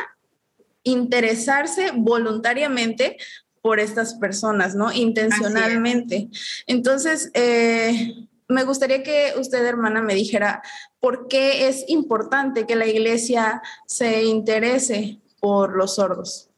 interesarse 0.82 1.90
voluntariamente 1.94 3.18
por 3.60 3.80
estas 3.80 4.14
personas, 4.14 4.74
¿no? 4.74 4.92
Intencionalmente. 4.92 6.28
Entonces, 6.66 7.30
eh, 7.34 8.26
me 8.48 8.64
gustaría 8.64 9.02
que 9.02 9.34
usted, 9.38 9.64
hermana, 9.64 10.02
me 10.02 10.14
dijera 10.14 10.62
por 11.00 11.28
qué 11.28 11.68
es 11.68 11.84
importante 11.88 12.66
que 12.66 12.76
la 12.76 12.86
iglesia 12.86 13.62
se 13.86 14.24
interese 14.24 15.20
por 15.40 15.76
los 15.76 15.96
sordos. 15.96 16.50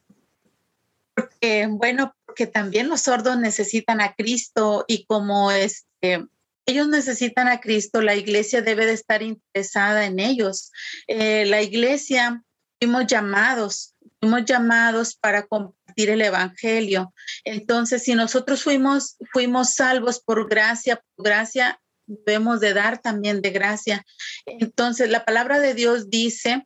Porque, 1.13 1.67
bueno, 1.69 2.15
porque 2.25 2.47
también 2.47 2.89
los 2.89 3.01
sordos 3.01 3.37
necesitan 3.37 4.01
a 4.01 4.13
Cristo 4.13 4.85
y 4.87 5.05
como 5.05 5.51
este, 5.51 6.27
ellos 6.65 6.87
necesitan 6.89 7.47
a 7.47 7.59
Cristo, 7.61 8.01
la 8.01 8.15
iglesia 8.15 8.61
debe 8.61 8.85
de 8.85 8.93
estar 8.93 9.23
interesada 9.23 10.05
en 10.05 10.19
ellos. 10.19 10.71
Eh, 11.07 11.45
la 11.45 11.61
iglesia, 11.61 12.43
fuimos 12.79 13.07
llamados, 13.07 13.95
fuimos 14.19 14.45
llamados 14.45 15.15
para 15.15 15.47
compartir 15.47 15.76
el 15.97 16.21
Evangelio. 16.21 17.13
Entonces, 17.43 18.03
si 18.03 18.15
nosotros 18.15 18.63
fuimos, 18.63 19.17
fuimos 19.31 19.73
salvos 19.73 20.19
por 20.19 20.49
gracia, 20.49 21.01
por 21.15 21.25
gracia, 21.25 21.79
debemos 22.05 22.59
de 22.59 22.73
dar 22.73 22.99
también 22.99 23.41
de 23.41 23.51
gracia. 23.51 24.05
Entonces, 24.45 25.09
la 25.09 25.25
palabra 25.25 25.59
de 25.59 25.73
Dios 25.73 26.09
dice, 26.09 26.65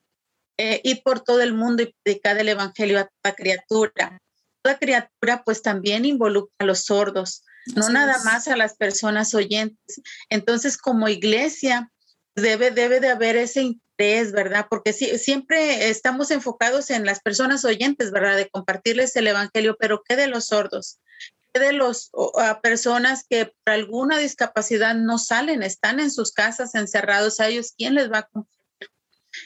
eh, 0.57 0.81
ir 0.83 1.01
por 1.03 1.21
todo 1.21 1.41
el 1.41 1.53
mundo 1.53 1.83
y 1.83 1.95
predicar 2.03 2.37
el 2.37 2.49
Evangelio 2.49 2.99
a 2.99 3.09
toda 3.21 3.35
criatura. 3.35 4.19
Toda 4.63 4.77
criatura 4.77 5.43
pues 5.43 5.61
también 5.61 6.05
involucra 6.05 6.53
a 6.59 6.65
los 6.65 6.83
sordos 6.83 7.43
no 7.75 7.89
nada 7.89 8.17
más 8.23 8.47
a 8.47 8.57
las 8.57 8.75
personas 8.75 9.33
oyentes. 9.33 10.01
Entonces, 10.29 10.77
como 10.77 11.07
iglesia, 11.07 11.91
debe, 12.35 12.71
debe 12.71 12.99
de 12.99 13.09
haber 13.09 13.35
ese 13.35 13.61
interés, 13.61 14.31
¿verdad? 14.31 14.67
Porque 14.69 14.93
siempre 14.93 15.89
estamos 15.89 16.31
enfocados 16.31 16.89
en 16.89 17.05
las 17.05 17.21
personas 17.21 17.65
oyentes, 17.65 18.11
¿verdad? 18.11 18.37
De 18.37 18.49
compartirles 18.49 19.15
el 19.15 19.27
Evangelio, 19.27 19.75
pero 19.79 20.03
¿qué 20.07 20.15
de 20.15 20.27
los 20.27 20.47
sordos? 20.47 20.99
¿Qué 21.53 21.59
de 21.59 21.73
las 21.73 22.11
personas 22.63 23.25
que 23.29 23.53
por 23.63 23.73
alguna 23.73 24.17
discapacidad 24.17 24.95
no 24.95 25.17
salen, 25.17 25.63
están 25.63 25.99
en 25.99 26.09
sus 26.09 26.31
casas 26.31 26.75
encerrados 26.75 27.39
a 27.39 27.47
ellos? 27.47 27.73
¿Quién 27.77 27.95
les 27.95 28.11
va 28.11 28.19
a 28.19 28.29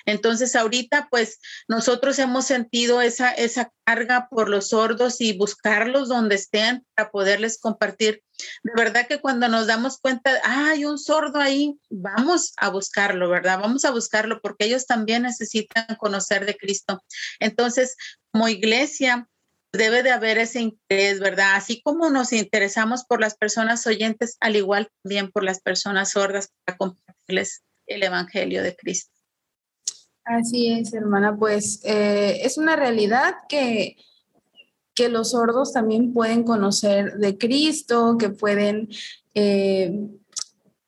entonces, 0.06 0.56
ahorita, 0.56 1.08
pues 1.10 1.40
nosotros 1.68 2.20
hemos 2.20 2.46
sentido 2.46 3.02
esa, 3.02 3.32
esa 3.32 3.72
carga 3.86 4.28
por 4.30 4.50
los 4.50 4.70
sordos 4.70 5.22
y 5.22 5.38
buscarlos 5.38 6.10
donde 6.10 6.36
estén 6.36 6.86
para 6.96 7.12
poderles 7.12 7.60
compartir. 7.60 8.24
De 8.64 8.72
verdad 8.76 9.08
que 9.08 9.22
cuando 9.22 9.48
nos 9.48 9.68
damos 9.68 10.00
cuenta, 10.00 10.32
ah, 10.44 10.72
hay 10.72 10.86
un 10.86 10.98
sordo 10.98 11.40
ahí, 11.40 11.78
vamos 11.90 12.54
a 12.58 12.70
buscarlo, 12.70 13.30
¿verdad? 13.30 13.60
Vamos 13.60 13.86
a 13.86 13.92
buscarlo 13.92 14.42
porque 14.42 14.66
ellos 14.66 14.86
también 14.86 15.24
necesitan 15.24 15.96
conocer 15.98 16.46
de 16.46 16.58
Cristo. 16.58 17.04
Entonces, 17.40 17.96
como 18.32 18.50
iglesia, 18.50 19.28
debe 19.72 20.04
de 20.04 20.12
haber 20.12 20.38
ese 20.38 20.62
interés, 20.62 21.20
¿verdad? 21.20 21.56
Así 21.56 21.82
como 21.82 22.10
nos 22.10 22.34
interesamos 22.34 23.06
por 23.06 23.22
las 23.22 23.36
personas 23.36 23.86
oyentes, 23.88 24.38
al 24.40 24.56
igual 24.56 24.90
también 25.04 25.32
por 25.32 25.44
las 25.44 25.62
personas 25.62 26.12
sordas 26.12 26.52
para 26.64 26.78
compartirles 26.78 27.64
el 27.88 28.04
Evangelio 28.04 28.64
de 28.64 28.76
Cristo. 28.76 29.15
Así 30.26 30.72
es, 30.72 30.92
hermana, 30.94 31.38
pues 31.38 31.82
eh, 31.84 32.40
es 32.44 32.58
una 32.58 32.76
realidad 32.76 33.36
que, 33.48 33.96
que 34.96 35.08
los 35.08 35.32
sordos 35.32 35.72
también 35.72 36.14
pueden 36.14 36.44
conocer 36.44 37.18
de 37.18 37.38
Cristo, 37.38 38.18
que 38.18 38.30
pueden 38.30 38.90
eh, 39.36 40.10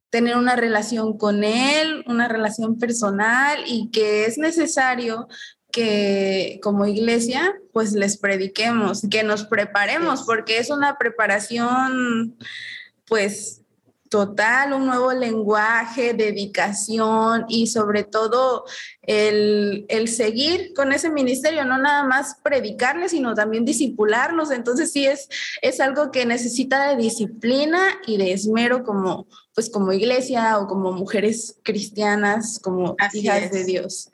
tener 0.09 0.37
una 0.37 0.55
relación 0.55 1.19
con 1.19 1.43
Él, 1.43 2.03
una 2.07 2.27
relación 2.27 2.79
personal 2.79 3.59
y 3.67 3.91
que 3.91 4.25
es 4.25 4.39
necesario 4.39 5.27
que 5.71 6.59
como 6.63 6.87
iglesia 6.87 7.53
pues 7.73 7.93
les 7.93 8.17
prediquemos, 8.17 9.03
que 9.11 9.23
nos 9.23 9.45
preparemos, 9.45 10.23
porque 10.23 10.57
es 10.57 10.71
una 10.71 10.97
preparación 10.97 12.35
pues 13.05 13.61
total, 14.09 14.73
un 14.73 14.85
nuevo 14.85 15.13
lenguaje, 15.13 16.13
dedicación 16.13 17.45
y 17.47 17.67
sobre 17.67 18.03
todo 18.03 18.65
el, 19.01 19.85
seguir 20.07 20.73
con 20.73 20.91
ese 20.91 21.09
ministerio, 21.09 21.65
no 21.65 21.77
nada 21.77 22.03
más 22.03 22.37
predicarles, 22.43 23.11
sino 23.11 23.33
también 23.33 23.65
disipularlos. 23.65 24.51
Entonces 24.51 24.91
sí 24.91 25.05
es, 25.05 25.27
es 25.61 25.79
algo 25.79 26.11
que 26.11 26.25
necesita 26.25 26.89
de 26.89 26.97
disciplina 26.97 27.79
y 28.05 28.17
de 28.17 28.33
esmero 28.33 28.83
como, 28.83 29.27
pues 29.53 29.69
como 29.69 29.93
iglesia 29.93 30.59
o 30.59 30.67
como 30.67 30.91
mujeres 30.91 31.59
cristianas, 31.63 32.59
como 32.59 32.95
hijas 33.13 33.51
de 33.51 33.63
Dios. 33.63 34.09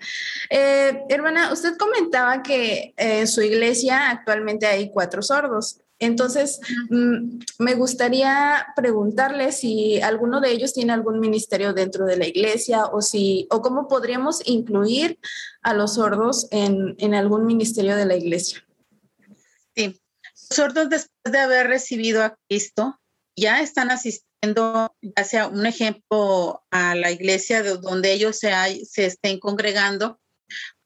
Eh, 0.50 1.04
hermana, 1.10 1.52
usted 1.52 1.76
comentaba 1.78 2.44
que 2.44 2.94
en 2.98 3.28
su 3.28 3.42
iglesia 3.42 4.10
actualmente 4.10 4.66
hay 4.66 4.92
cuatro 4.92 5.22
sordos. 5.22 5.80
Entonces, 6.06 6.60
mm, 6.90 7.40
me 7.60 7.76
gustaría 7.76 8.68
preguntarle 8.76 9.52
si 9.52 10.02
alguno 10.02 10.42
de 10.42 10.52
ellos 10.52 10.74
tiene 10.74 10.94
algún 10.94 11.20
ministerio 11.20 11.74
dentro 11.74 12.06
de 12.06 12.18
la 12.18 12.28
iglesia 12.28 12.86
o 12.86 13.02
si 13.02 13.48
o 13.50 13.62
cómo 13.62 13.88
podríamos 13.88 14.42
incluir 14.46 15.20
a 15.62 15.74
los 15.74 15.96
sordos 15.96 16.48
en, 16.52 16.96
en 16.98 17.16
algún 17.16 17.46
ministerio 17.46 17.96
de 17.96 18.06
la 18.06 18.16
iglesia. 18.16 18.66
Sí, 19.76 20.02
los 20.34 20.58
sordos 20.58 20.90
después 20.90 21.32
de 21.32 21.40
haber 21.40 21.68
recibido 21.68 22.24
a 22.24 22.38
Cristo 22.48 23.00
ya 23.36 23.62
están 23.62 23.92
asistiendo, 23.92 24.96
ya 25.02 25.24
sea 25.24 25.48
un 25.48 25.66
ejemplo, 25.66 26.64
a 26.72 26.96
la 26.96 27.12
iglesia 27.12 27.64
de 27.64 27.78
donde 27.78 28.14
ellos 28.14 28.38
se, 28.38 28.52
se 28.86 29.06
estén 29.06 29.40
congregando, 29.40 30.20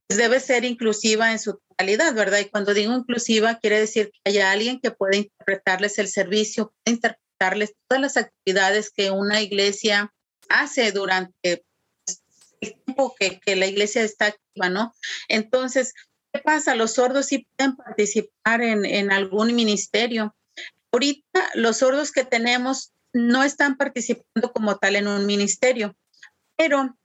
pues 0.08 0.18
debe 0.18 0.40
ser 0.40 0.64
inclusiva 0.64 1.32
en 1.32 1.40
su 1.40 1.60
¿verdad? 1.78 2.40
Y 2.40 2.50
cuando 2.50 2.74
digo 2.74 2.94
inclusiva, 2.94 3.60
quiere 3.60 3.80
decir 3.80 4.12
que 4.12 4.32
haya 4.32 4.52
alguien 4.52 4.80
que 4.80 4.92
pueda 4.92 5.18
interpretarles 5.18 6.00
el 6.00 6.08
servicio, 6.08 6.74
pueda 6.84 6.96
interpretarles 6.96 7.76
todas 7.88 8.02
las 8.02 8.18
actividades 8.18 8.92
que 8.92 9.12
una 9.12 9.42
iglesia 9.42 10.14
hace 10.50 10.92
durante 10.92 11.64
pues, 12.06 12.24
el 12.62 12.82
tiempo 12.84 13.16
que, 13.18 13.40
que 13.40 13.56
la 13.56 13.68
iglesia 13.68 14.04
está 14.04 14.28
activa, 14.28 14.70
¿no? 14.70 14.94
Entonces, 15.28 15.94
¿qué 16.34 16.40
pasa? 16.40 16.76
Los 16.76 16.94
sordos 16.94 17.28
sí 17.28 17.48
pueden 17.56 17.76
participar 17.76 18.62
en, 18.62 18.86
en 18.86 19.12
algún 19.12 19.56
ministerio. 19.56 20.36
Ahorita 20.92 21.52
los 21.54 21.78
sordos 21.78 22.12
que 22.12 22.24
tenemos 22.24 22.92
no 23.14 23.44
están 23.44 23.78
participando 23.78 24.52
como 24.52 24.78
tal 24.78 24.96
en 24.96 25.08
un 25.08 25.26
ministerio, 25.26 25.96
pero 26.56 26.98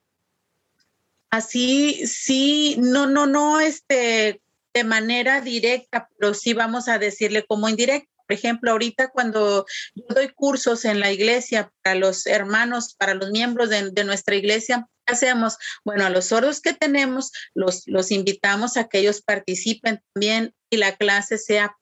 así 1.29 2.05
sí, 2.07 2.75
no, 2.79 3.07
no, 3.07 3.25
no, 3.27 3.59
este, 3.59 4.42
de 4.73 4.83
manera 4.83 5.41
directa, 5.41 6.09
pero 6.17 6.33
sí 6.33 6.53
vamos 6.53 6.87
a 6.87 6.97
decirle 6.97 7.45
como 7.45 7.69
indirecta. 7.69 8.09
Por 8.27 8.35
ejemplo, 8.35 8.71
ahorita 8.71 9.09
cuando 9.09 9.65
yo 9.95 10.05
doy 10.09 10.29
cursos 10.29 10.85
en 10.85 10.99
la 10.99 11.11
iglesia 11.11 11.71
para 11.83 11.95
los 11.95 12.25
hermanos, 12.25 12.95
para 12.97 13.13
los 13.13 13.31
miembros 13.31 13.69
de, 13.69 14.03
nuestra 14.05 14.35
iglesia, 14.35 14.87
¿qué 15.05 15.13
hacemos? 15.13 15.57
Bueno, 15.83 16.05
a 16.05 16.09
los 16.09 16.25
sordos 16.25 16.61
que 16.61 16.73
tenemos, 16.73 17.31
los, 17.53 17.83
los 17.85 18.11
invitamos 18.11 18.77
a 18.77 18.87
que 18.87 18.99
ellos 18.99 19.21
participen 19.21 20.01
también 20.13 20.53
y 20.69 20.77
la 20.77 20.95
clase 20.95 21.37
sea 21.37 21.75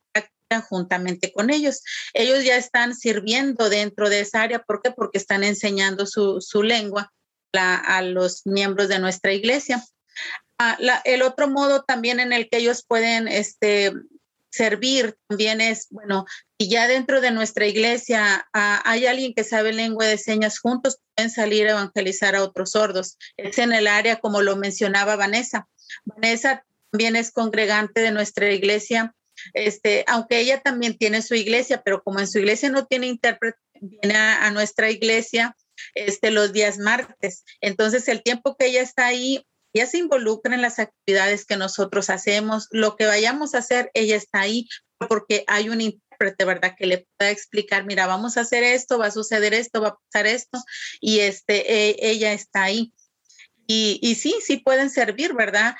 juntamente 0.59 1.31
con 1.31 1.49
ellos. 1.49 1.81
Ellos 2.13 2.43
ya 2.43 2.57
están 2.57 2.93
sirviendo 2.93 3.69
dentro 3.69 4.09
de 4.09 4.19
esa 4.19 4.41
área. 4.41 4.61
¿Por 4.61 4.81
qué? 4.81 4.91
Porque 4.91 5.17
están 5.17 5.45
enseñando 5.45 6.05
su, 6.05 6.41
su 6.41 6.63
lengua 6.63 7.13
a 7.53 8.01
los 8.01 8.45
miembros 8.45 8.89
de 8.89 8.99
nuestra 8.99 9.33
iglesia. 9.33 9.81
Ah, 10.63 10.77
el 11.05 11.23
otro 11.23 11.47
modo 11.47 11.81
también 11.81 12.19
en 12.19 12.33
el 12.33 12.47
que 12.47 12.57
ellos 12.57 12.85
pueden 12.87 13.27
este, 13.27 13.93
servir 14.51 15.17
también 15.27 15.59
es, 15.59 15.87
bueno, 15.89 16.25
y 16.59 16.69
ya 16.69 16.87
dentro 16.87 17.19
de 17.19 17.31
nuestra 17.31 17.65
iglesia 17.65 18.47
ah, 18.53 18.79
hay 18.85 19.07
alguien 19.07 19.33
que 19.33 19.43
sabe 19.43 19.73
lengua 19.73 20.05
de 20.05 20.19
señas, 20.19 20.59
juntos 20.59 20.99
pueden 21.15 21.31
salir 21.31 21.65
a 21.65 21.71
evangelizar 21.71 22.35
a 22.35 22.43
otros 22.43 22.73
sordos. 22.73 23.17
Es 23.37 23.57
en 23.57 23.73
el 23.73 23.87
área, 23.87 24.19
como 24.19 24.43
lo 24.43 24.55
mencionaba 24.55 25.15
Vanessa. 25.15 25.67
Vanessa 26.05 26.63
también 26.91 27.15
es 27.15 27.31
congregante 27.31 28.01
de 28.01 28.11
nuestra 28.11 28.51
iglesia, 28.51 29.15
este, 29.55 30.05
aunque 30.07 30.41
ella 30.41 30.61
también 30.61 30.95
tiene 30.95 31.23
su 31.23 31.33
iglesia, 31.33 31.81
pero 31.83 32.03
como 32.03 32.19
en 32.19 32.27
su 32.27 32.37
iglesia 32.37 32.69
no 32.69 32.85
tiene 32.85 33.07
intérprete, 33.07 33.57
viene 33.79 34.15
a, 34.15 34.45
a 34.45 34.51
nuestra 34.51 34.91
iglesia 34.91 35.57
este, 35.95 36.29
los 36.29 36.53
días 36.53 36.77
martes. 36.77 37.45
Entonces, 37.61 38.07
el 38.07 38.21
tiempo 38.21 38.55
que 38.55 38.67
ella 38.67 38.83
está 38.83 39.07
ahí, 39.07 39.43
ella 39.73 39.85
se 39.85 39.97
involucra 39.97 40.53
en 40.53 40.61
las 40.61 40.79
actividades 40.79 41.45
que 41.45 41.57
nosotros 41.57 42.09
hacemos, 42.09 42.67
lo 42.71 42.95
que 42.95 43.05
vayamos 43.05 43.55
a 43.55 43.59
hacer, 43.59 43.89
ella 43.93 44.15
está 44.15 44.41
ahí 44.41 44.67
porque 45.07 45.43
hay 45.47 45.69
un 45.69 45.81
intérprete, 45.81 46.45
¿verdad? 46.45 46.75
Que 46.77 46.85
le 46.85 47.07
pueda 47.17 47.31
explicar, 47.31 47.85
mira, 47.85 48.07
vamos 48.07 48.37
a 48.37 48.41
hacer 48.41 48.63
esto, 48.63 48.99
va 48.99 49.07
a 49.07 49.11
suceder 49.11 49.53
esto, 49.53 49.81
va 49.81 49.89
a 49.89 49.97
pasar 49.97 50.27
esto, 50.27 50.59
y 50.99 51.19
este, 51.19 51.89
e, 51.89 51.95
ella 51.99 52.33
está 52.33 52.63
ahí. 52.63 52.93
Y, 53.67 54.15
sí, 54.15 54.35
sí 54.45 54.57
pueden 54.57 54.89
servir, 54.89 55.33
¿verdad? 55.33 55.75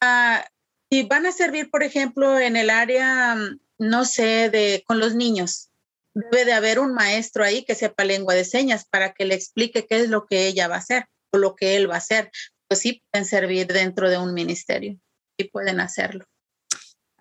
Ah, 0.00 0.46
y 0.88 1.02
van 1.02 1.26
a 1.26 1.32
servir, 1.32 1.70
por 1.70 1.82
ejemplo, 1.82 2.38
en 2.38 2.56
el 2.56 2.70
área, 2.70 3.36
no 3.78 4.04
sé, 4.06 4.48
de 4.48 4.82
con 4.86 4.98
los 4.98 5.14
niños. 5.14 5.68
Debe 6.14 6.46
de 6.46 6.54
haber 6.54 6.78
un 6.78 6.94
maestro 6.94 7.44
ahí 7.44 7.62
que 7.66 7.74
sepa 7.74 8.04
lengua 8.04 8.32
de 8.32 8.46
señas 8.46 8.86
para 8.88 9.12
que 9.12 9.26
le 9.26 9.34
explique 9.34 9.86
qué 9.86 10.00
es 10.00 10.08
lo 10.08 10.24
que 10.26 10.46
ella 10.46 10.66
va 10.66 10.76
a 10.76 10.78
hacer 10.78 11.08
o 11.30 11.36
lo 11.36 11.54
que 11.54 11.76
él 11.76 11.90
va 11.90 11.96
a 11.96 11.98
hacer 11.98 12.30
pues 12.70 12.80
sí 12.82 13.02
pueden 13.10 13.26
servir 13.26 13.66
dentro 13.66 14.08
de 14.08 14.16
un 14.16 14.32
ministerio 14.32 14.96
y 15.36 15.44
pueden 15.48 15.80
hacerlo. 15.80 16.24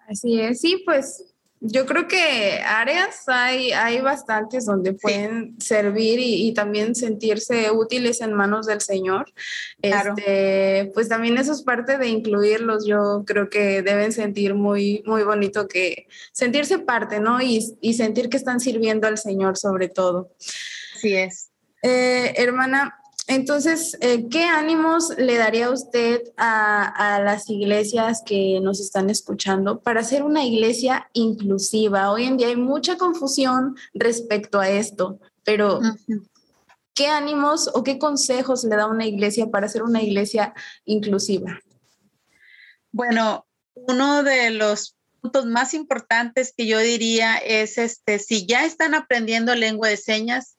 Así 0.08 0.40
es, 0.40 0.62
sí, 0.62 0.84
pues 0.86 1.26
Yo 1.60 1.88
creo 1.88 2.08
que 2.08 2.62
áreas 2.64 3.24
hay, 3.28 3.72
hay 3.72 4.00
bastantes 4.00 4.68
donde 4.68 4.94
pueden 4.94 5.60
servir 5.60 6.20
y, 6.22 6.54
también 6.54 6.94
sentirse 6.94 7.72
útiles 7.72 8.22
en 8.22 8.34
manos 8.34 8.68
del 8.68 8.80
Señor. 8.80 9.26
Este, 9.82 10.92
pues 10.94 11.10
también 11.10 11.38
eso 11.38 11.52
es 11.52 11.64
parte 11.64 11.98
de 11.98 12.08
incluirlos. 12.08 12.86
Yo 12.86 13.24
creo 13.26 13.50
que 13.50 13.82
deben 13.82 14.14
sentir 14.14 14.54
muy, 14.54 15.04
muy 15.06 15.24
bonito 15.24 15.68
que 15.68 16.08
sentirse 16.32 16.78
parte, 16.78 17.20
¿no? 17.20 17.42
Y, 17.42 17.76
y 17.82 17.96
sentir 17.96 18.30
que 18.30 18.38
están 18.38 18.60
sirviendo 18.60 19.08
al 19.08 19.18
Señor 19.18 19.58
sobre 19.58 19.90
todo. 19.90 20.32
Así 20.96 21.16
es. 21.16 21.50
Eh, 21.82 22.34
hermana, 22.38 22.99
entonces, 23.30 23.96
eh, 24.02 24.28
¿qué 24.28 24.46
ánimos 24.46 25.10
le 25.16 25.38
daría 25.38 25.70
usted 25.70 26.24
a, 26.36 27.22
las 27.24 27.48
iglesias 27.48 28.24
que 28.26 28.60
nos 28.60 28.80
están 28.80 29.12
escuchando 29.12 29.82
para 29.82 30.04
ser 30.04 30.24
una 30.24 30.44
iglesia 30.44 31.12
inclusiva? 31.14 32.12
Hoy 32.12 32.24
en 32.24 32.38
día 32.38 32.48
hay 32.48 32.56
mucha 32.56 32.98
confusión 32.98 33.78
respecto 33.94 34.60
a 34.60 34.70
esto, 34.70 35.20
pero 35.44 35.80
¿qué 36.96 37.06
ánimos 37.06 37.70
o 37.72 37.84
qué 37.84 38.00
consejos 38.00 38.64
le 38.64 38.76
da 38.76 38.88
una 38.88 39.06
iglesia 39.06 39.46
para 39.46 39.70
ser 39.70 39.84
una 39.84 40.02
iglesia 40.02 40.56
inclusiva? 40.86 41.60
Bueno, 42.92 43.46
uno 43.76 44.24
de 44.24 44.50
los 44.50 44.96
puntos 45.22 45.46
más 45.46 45.76
importantes 45.76 46.52
que 46.58 46.66
yo 46.66 46.80
diría 46.80 47.38
es 47.38 47.78
este, 47.78 48.18
si 48.18 48.48
ya 48.48 48.66
están 48.66 48.96
aprendiendo 48.96 49.54
lengua 49.54 49.88
de 49.88 49.98
señas, 49.98 50.56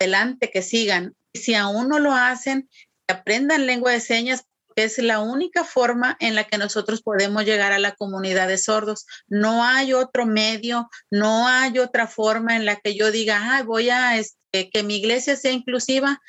adelante, 0.00 0.50
que 0.50 0.62
sigan 0.62 1.14
si 1.38 1.54
aún 1.54 1.88
no 1.88 1.98
lo 1.98 2.12
hacen, 2.12 2.68
aprendan 3.08 3.66
lengua 3.66 3.92
de 3.92 4.00
señas, 4.00 4.44
es 4.84 4.98
la 4.98 5.20
única 5.20 5.64
forma 5.64 6.16
en 6.20 6.34
la 6.34 6.44
que 6.44 6.58
nosotros 6.58 7.02
podemos 7.02 7.44
llegar 7.44 7.72
a 7.72 7.78
la 7.78 7.94
comunidad 7.94 8.48
de 8.48 8.58
sordos. 8.58 9.06
No 9.26 9.64
hay 9.64 9.92
otro 9.92 10.26
medio, 10.26 10.88
no 11.10 11.48
hay 11.48 11.78
otra 11.78 12.06
forma 12.06 12.56
en 12.56 12.64
la 12.64 12.76
que 12.76 12.94
yo 12.94 13.10
diga, 13.10 13.62
voy 13.64 13.90
a 13.90 14.16
este, 14.18 14.70
que 14.70 14.82
mi 14.82 14.96
iglesia 14.96 15.36
sea 15.36 15.52
inclusiva. 15.52 16.20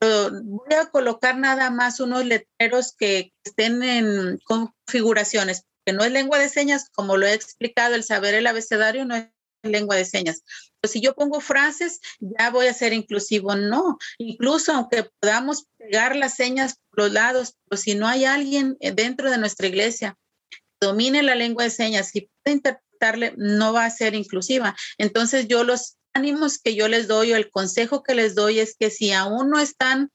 voy 0.00 0.74
a 0.78 0.86
colocar 0.90 1.38
nada 1.38 1.70
más 1.70 2.00
unos 2.00 2.24
letreros 2.24 2.94
que 2.96 3.32
estén 3.44 3.82
en 3.82 4.38
configuraciones, 4.44 5.64
que 5.84 5.92
no 5.92 6.04
es 6.04 6.12
lengua 6.12 6.38
de 6.38 6.48
señas, 6.48 6.90
como 6.90 7.16
lo 7.16 7.26
he 7.26 7.32
explicado, 7.32 7.94
el 7.94 8.04
saber 8.04 8.34
el 8.34 8.46
abecedario 8.46 9.04
no 9.06 9.16
es 9.16 9.28
lengua 9.62 9.96
de 9.96 10.04
señas. 10.04 10.42
Pues 10.80 10.92
si 10.92 11.00
yo 11.00 11.14
pongo 11.14 11.40
frases, 11.40 12.00
ya 12.20 12.50
voy 12.50 12.66
a 12.66 12.74
ser 12.74 12.92
inclusivo. 12.92 13.56
No, 13.56 13.98
incluso 14.18 14.72
aunque 14.72 15.10
podamos 15.20 15.66
pegar 15.76 16.16
las 16.16 16.34
señas 16.34 16.76
por 16.90 17.04
los 17.04 17.12
lados, 17.12 17.56
pero 17.68 17.80
si 17.80 17.94
no 17.94 18.06
hay 18.06 18.24
alguien 18.24 18.76
dentro 18.80 19.30
de 19.30 19.38
nuestra 19.38 19.66
iglesia 19.66 20.16
que 20.50 20.58
domine 20.80 21.22
la 21.22 21.34
lengua 21.34 21.64
de 21.64 21.70
señas 21.70 22.14
y 22.14 22.30
pueda 22.42 22.56
interpretarle, 22.56 23.34
no 23.36 23.72
va 23.72 23.84
a 23.84 23.90
ser 23.90 24.14
inclusiva. 24.14 24.76
Entonces 24.98 25.48
yo 25.48 25.64
los 25.64 25.96
ánimos 26.14 26.58
que 26.58 26.74
yo 26.74 26.88
les 26.88 27.08
doy 27.08 27.32
o 27.32 27.36
el 27.36 27.50
consejo 27.50 28.02
que 28.02 28.14
les 28.14 28.34
doy 28.34 28.60
es 28.60 28.76
que 28.78 28.90
si 28.90 29.12
aún 29.12 29.50
no 29.50 29.60
están 29.60 30.10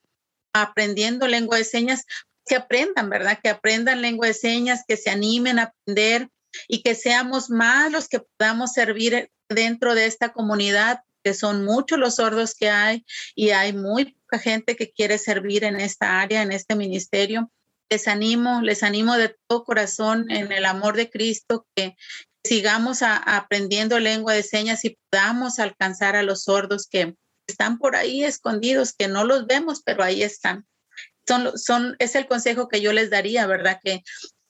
aprendiendo 0.52 1.26
lengua 1.26 1.58
de 1.58 1.64
señas, 1.64 2.04
que 2.46 2.56
aprendan, 2.56 3.08
¿verdad? 3.08 3.38
Que 3.42 3.48
aprendan 3.48 4.02
lengua 4.02 4.26
de 4.26 4.34
señas, 4.34 4.84
que 4.86 4.96
se 4.96 5.10
animen 5.10 5.58
a 5.58 5.74
aprender 5.74 6.28
y 6.68 6.82
que 6.82 6.94
seamos 6.94 7.50
más 7.50 7.90
los 7.90 8.08
que 8.08 8.20
podamos 8.36 8.72
servir 8.72 9.30
dentro 9.48 9.94
de 9.94 10.06
esta 10.06 10.32
comunidad, 10.32 11.00
que 11.22 11.34
son 11.34 11.64
muchos 11.64 11.98
los 11.98 12.16
sordos 12.16 12.54
que 12.54 12.70
hay 12.70 13.04
y 13.34 13.50
hay 13.50 13.72
muy 13.72 14.12
poca 14.12 14.38
gente 14.38 14.76
que 14.76 14.92
quiere 14.92 15.18
servir 15.18 15.64
en 15.64 15.80
esta 15.80 16.20
área, 16.20 16.42
en 16.42 16.52
este 16.52 16.74
ministerio. 16.74 17.50
Les 17.90 18.08
animo, 18.08 18.60
les 18.62 18.82
animo 18.82 19.16
de 19.16 19.34
todo 19.46 19.64
corazón 19.64 20.30
en 20.30 20.52
el 20.52 20.64
amor 20.64 20.96
de 20.96 21.10
Cristo 21.10 21.66
que 21.74 21.96
sigamos 22.44 23.00
aprendiendo 23.02 23.98
lengua 23.98 24.34
de 24.34 24.42
señas 24.42 24.84
y 24.84 24.98
podamos 25.10 25.58
alcanzar 25.58 26.14
a 26.14 26.22
los 26.22 26.44
sordos 26.44 26.86
que 26.88 27.14
están 27.46 27.78
por 27.78 27.96
ahí 27.96 28.22
escondidos, 28.22 28.92
que 28.92 29.08
no 29.08 29.24
los 29.24 29.46
vemos, 29.46 29.82
pero 29.82 30.02
ahí 30.02 30.22
están. 30.22 30.66
Son, 31.26 31.56
son, 31.58 31.96
es 31.98 32.14
el 32.16 32.26
consejo 32.26 32.68
que 32.68 32.82
yo 32.82 32.92
les 32.92 33.08
daría, 33.08 33.46
¿verdad? 33.46 33.80
Que 33.82 34.02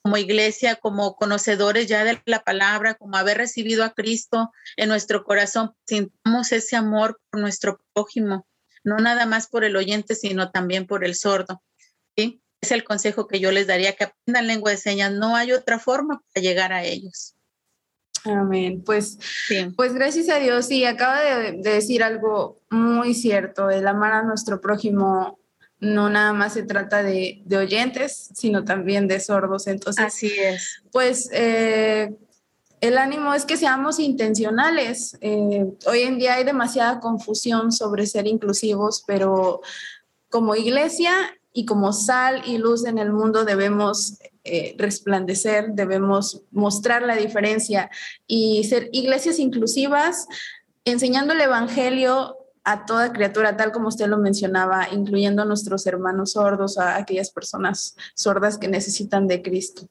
como 0.05 0.19
iglesia, 0.19 0.77
como 0.77 1.17
conocedores 1.17 1.87
ya 1.87 2.05
de 2.05 2.21
la 2.27 2.45
palabra, 2.45 2.93
como 2.93 3.17
haber 3.17 3.39
recibido 3.39 3.85
a 3.85 3.95
Cristo 3.95 4.53
en 4.77 4.91
nuestro 4.91 5.25
corazón, 5.25 5.73
sintamos 5.87 6.53
ese 6.53 6.77
amor 6.77 7.19
por 7.31 7.41
nuestro 7.41 7.81
prójimo, 7.95 8.47
no 8.85 8.99
nada 8.99 9.25
más 9.25 9.49
por 9.49 9.65
el 9.65 9.77
oyente, 9.77 10.15
sino 10.15 10.51
también 10.51 10.87
por 10.87 11.07
el 11.07 11.15
sordo. 11.15 11.63
¿sí? 12.15 12.43
Es 12.61 12.71
el 12.71 12.85
consejo 12.85 13.27
que 13.27 13.41
yo 13.41 13.51
les 13.51 13.67
daría, 13.67 13.97
que 13.97 14.05
aprendan 14.05 14.47
lengua 14.47 14.73
de 14.73 14.77
señas. 14.77 15.11
No 15.11 15.37
hay 15.37 15.53
otra 15.53 15.79
forma 15.79 16.23
para 16.35 16.43
llegar 16.43 16.75
a 16.75 16.85
ellos. 16.85 17.35
Amén. 18.25 18.83
Pues, 18.85 19.19
pues 19.75 19.95
gracias 19.95 20.29
a 20.29 20.39
Dios. 20.39 20.67
Sí, 20.67 20.85
acaba 20.85 21.21
de, 21.21 21.53
de 21.53 21.71
decir 21.71 22.03
algo 22.03 22.61
muy 22.69 23.15
cierto, 23.15 23.71
el 23.71 23.87
amar 23.87 24.13
a 24.13 24.23
nuestro 24.23 24.61
prójimo 24.61 25.39
no 25.81 26.09
nada 26.09 26.33
más 26.33 26.55
se 26.55 26.63
trata 26.63 27.03
de, 27.03 27.43
oyentes, 27.57 28.31
sino 28.35 28.65
también 28.65 29.09
de 29.09 29.21
sordos. 29.21 29.67
Entonces, 29.67 30.05
así 30.05 30.33
es. 30.39 30.83
Pues 30.91 31.29
eh, 31.33 32.15
el 32.81 32.99
ánimo 32.99 33.33
es 33.35 33.45
que 33.45 33.57
seamos 33.57 33.99
intencionales. 33.99 35.17
Eh, 35.21 35.65
hoy 35.87 36.01
en 36.01 36.19
día 36.19 36.35
hay 36.35 36.45
demasiada 36.45 37.01
confusión 37.01 37.73
sobre 37.73 38.07
ser 38.07 38.27
inclusivos, 38.27 39.03
pero 39.07 39.63
como 40.29 40.55
iglesia 40.55 41.13
y 41.53 41.65
como 41.65 41.93
sal 41.93 42.43
y 42.45 42.59
luz 42.59 42.85
en 42.85 42.99
el 42.99 43.13
mundo 43.13 43.45
debemos 43.45 44.19
eh, 44.43 44.75
resplandecer, 44.77 45.71
debemos 45.71 46.43
mostrar 46.51 47.03
la 47.03 47.17
diferencia 47.17 47.89
y 48.27 48.65
ser 48.65 48.91
iglesias 48.93 49.39
inclusivas, 49.39 50.27
enseñando 50.85 51.33
el 51.33 51.41
Evangelio 51.41 52.37
a 52.65 52.87
toda 52.87 53.13
criatura, 53.13 53.57
tal 53.57 53.73
como 53.73 53.89
usted 53.89 54.07
lo 54.07 54.19
mencionaba, 54.19 54.89
incluyendo 54.91 55.43
a 55.43 55.45
nuestros 55.45 55.87
hermanos 55.87 56.33
sordos, 56.33 56.79
a 56.79 56.97
aquellas 56.97 57.31
personas 57.31 57.95
sordas 58.15 58.59
que 58.59 58.69
necesitan 58.69 59.29
de 59.29 59.43
Cristo. 59.43 59.87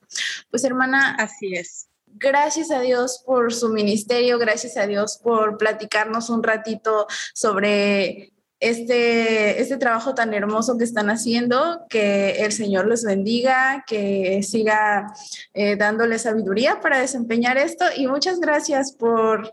Pues 0.50 0.64
hermana, 0.64 1.16
así 1.16 1.54
es. 1.54 1.88
Gracias 2.16 2.72
a 2.72 2.80
Dios 2.80 3.24
por 3.26 3.54
su 3.54 3.70
ministerio, 3.70 4.38
gracias 4.38 4.78
a 4.78 4.88
Dios 4.88 5.20
por 5.24 5.58
platicarnos 5.58 6.30
un 6.30 6.44
ratito 6.44 7.08
sobre 7.34 8.34
este, 8.60 9.62
este 9.62 9.78
trabajo 9.78 10.14
tan 10.16 10.34
hermoso 10.34 10.78
que 10.78 10.84
están 10.84 11.10
haciendo, 11.10 11.82
que 11.90 12.44
el 12.44 12.52
Señor 12.52 12.88
les 12.88 13.04
bendiga, 13.04 13.84
que 13.86 14.42
siga 14.44 15.14
eh, 15.54 15.76
dándole 15.76 16.18
sabiduría 16.18 16.80
para 16.82 17.00
desempeñar 17.00 17.58
esto 17.58 17.86
y 17.96 18.08
muchas 18.08 18.40
gracias 18.40 18.94
por, 18.94 19.52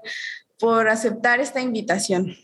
por 0.59 0.89
aceptar 0.89 1.41
esta 1.41 1.61
invitación 1.61 2.37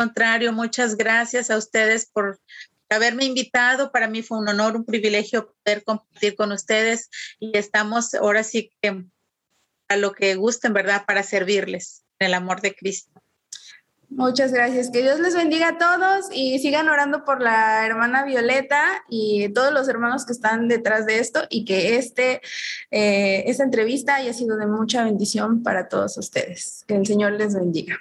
contrario, 0.00 0.54
muchas 0.54 0.96
gracias 0.96 1.50
a 1.50 1.58
ustedes 1.58 2.06
por 2.06 2.40
haberme 2.88 3.26
invitado. 3.26 3.92
Para 3.92 4.08
mí 4.08 4.22
fue 4.22 4.38
un 4.38 4.48
honor, 4.48 4.74
un 4.74 4.86
privilegio 4.86 5.54
poder 5.62 5.84
compartir 5.84 6.36
con 6.36 6.52
ustedes 6.52 7.10
y 7.38 7.54
estamos 7.58 8.14
ahora 8.14 8.42
sí 8.42 8.72
que 8.80 9.04
a 9.88 9.96
lo 9.96 10.12
que 10.12 10.36
gusten, 10.36 10.72
¿verdad? 10.72 11.04
Para 11.06 11.22
servirles 11.22 12.02
en 12.18 12.28
el 12.28 12.34
amor 12.34 12.62
de 12.62 12.74
Cristo. 12.74 13.12
Muchas 14.08 14.52
gracias. 14.52 14.88
Que 14.90 15.02
Dios 15.02 15.20
les 15.20 15.34
bendiga 15.34 15.68
a 15.68 15.78
todos 15.78 16.30
y 16.32 16.58
sigan 16.60 16.88
orando 16.88 17.26
por 17.26 17.42
la 17.42 17.84
hermana 17.84 18.24
Violeta 18.24 19.04
y 19.10 19.50
todos 19.50 19.70
los 19.70 19.86
hermanos 19.86 20.24
que 20.24 20.32
están 20.32 20.66
detrás 20.66 21.04
de 21.04 21.18
esto 21.18 21.42
y 21.50 21.66
que 21.66 21.96
este, 21.96 22.40
eh, 22.90 23.44
esta 23.46 23.64
entrevista 23.64 24.14
haya 24.14 24.32
sido 24.32 24.56
de 24.56 24.66
mucha 24.66 25.04
bendición 25.04 25.62
para 25.62 25.88
todos 25.90 26.16
ustedes. 26.16 26.84
Que 26.88 26.94
el 26.94 27.06
Señor 27.06 27.32
les 27.32 27.54
bendiga. 27.54 27.98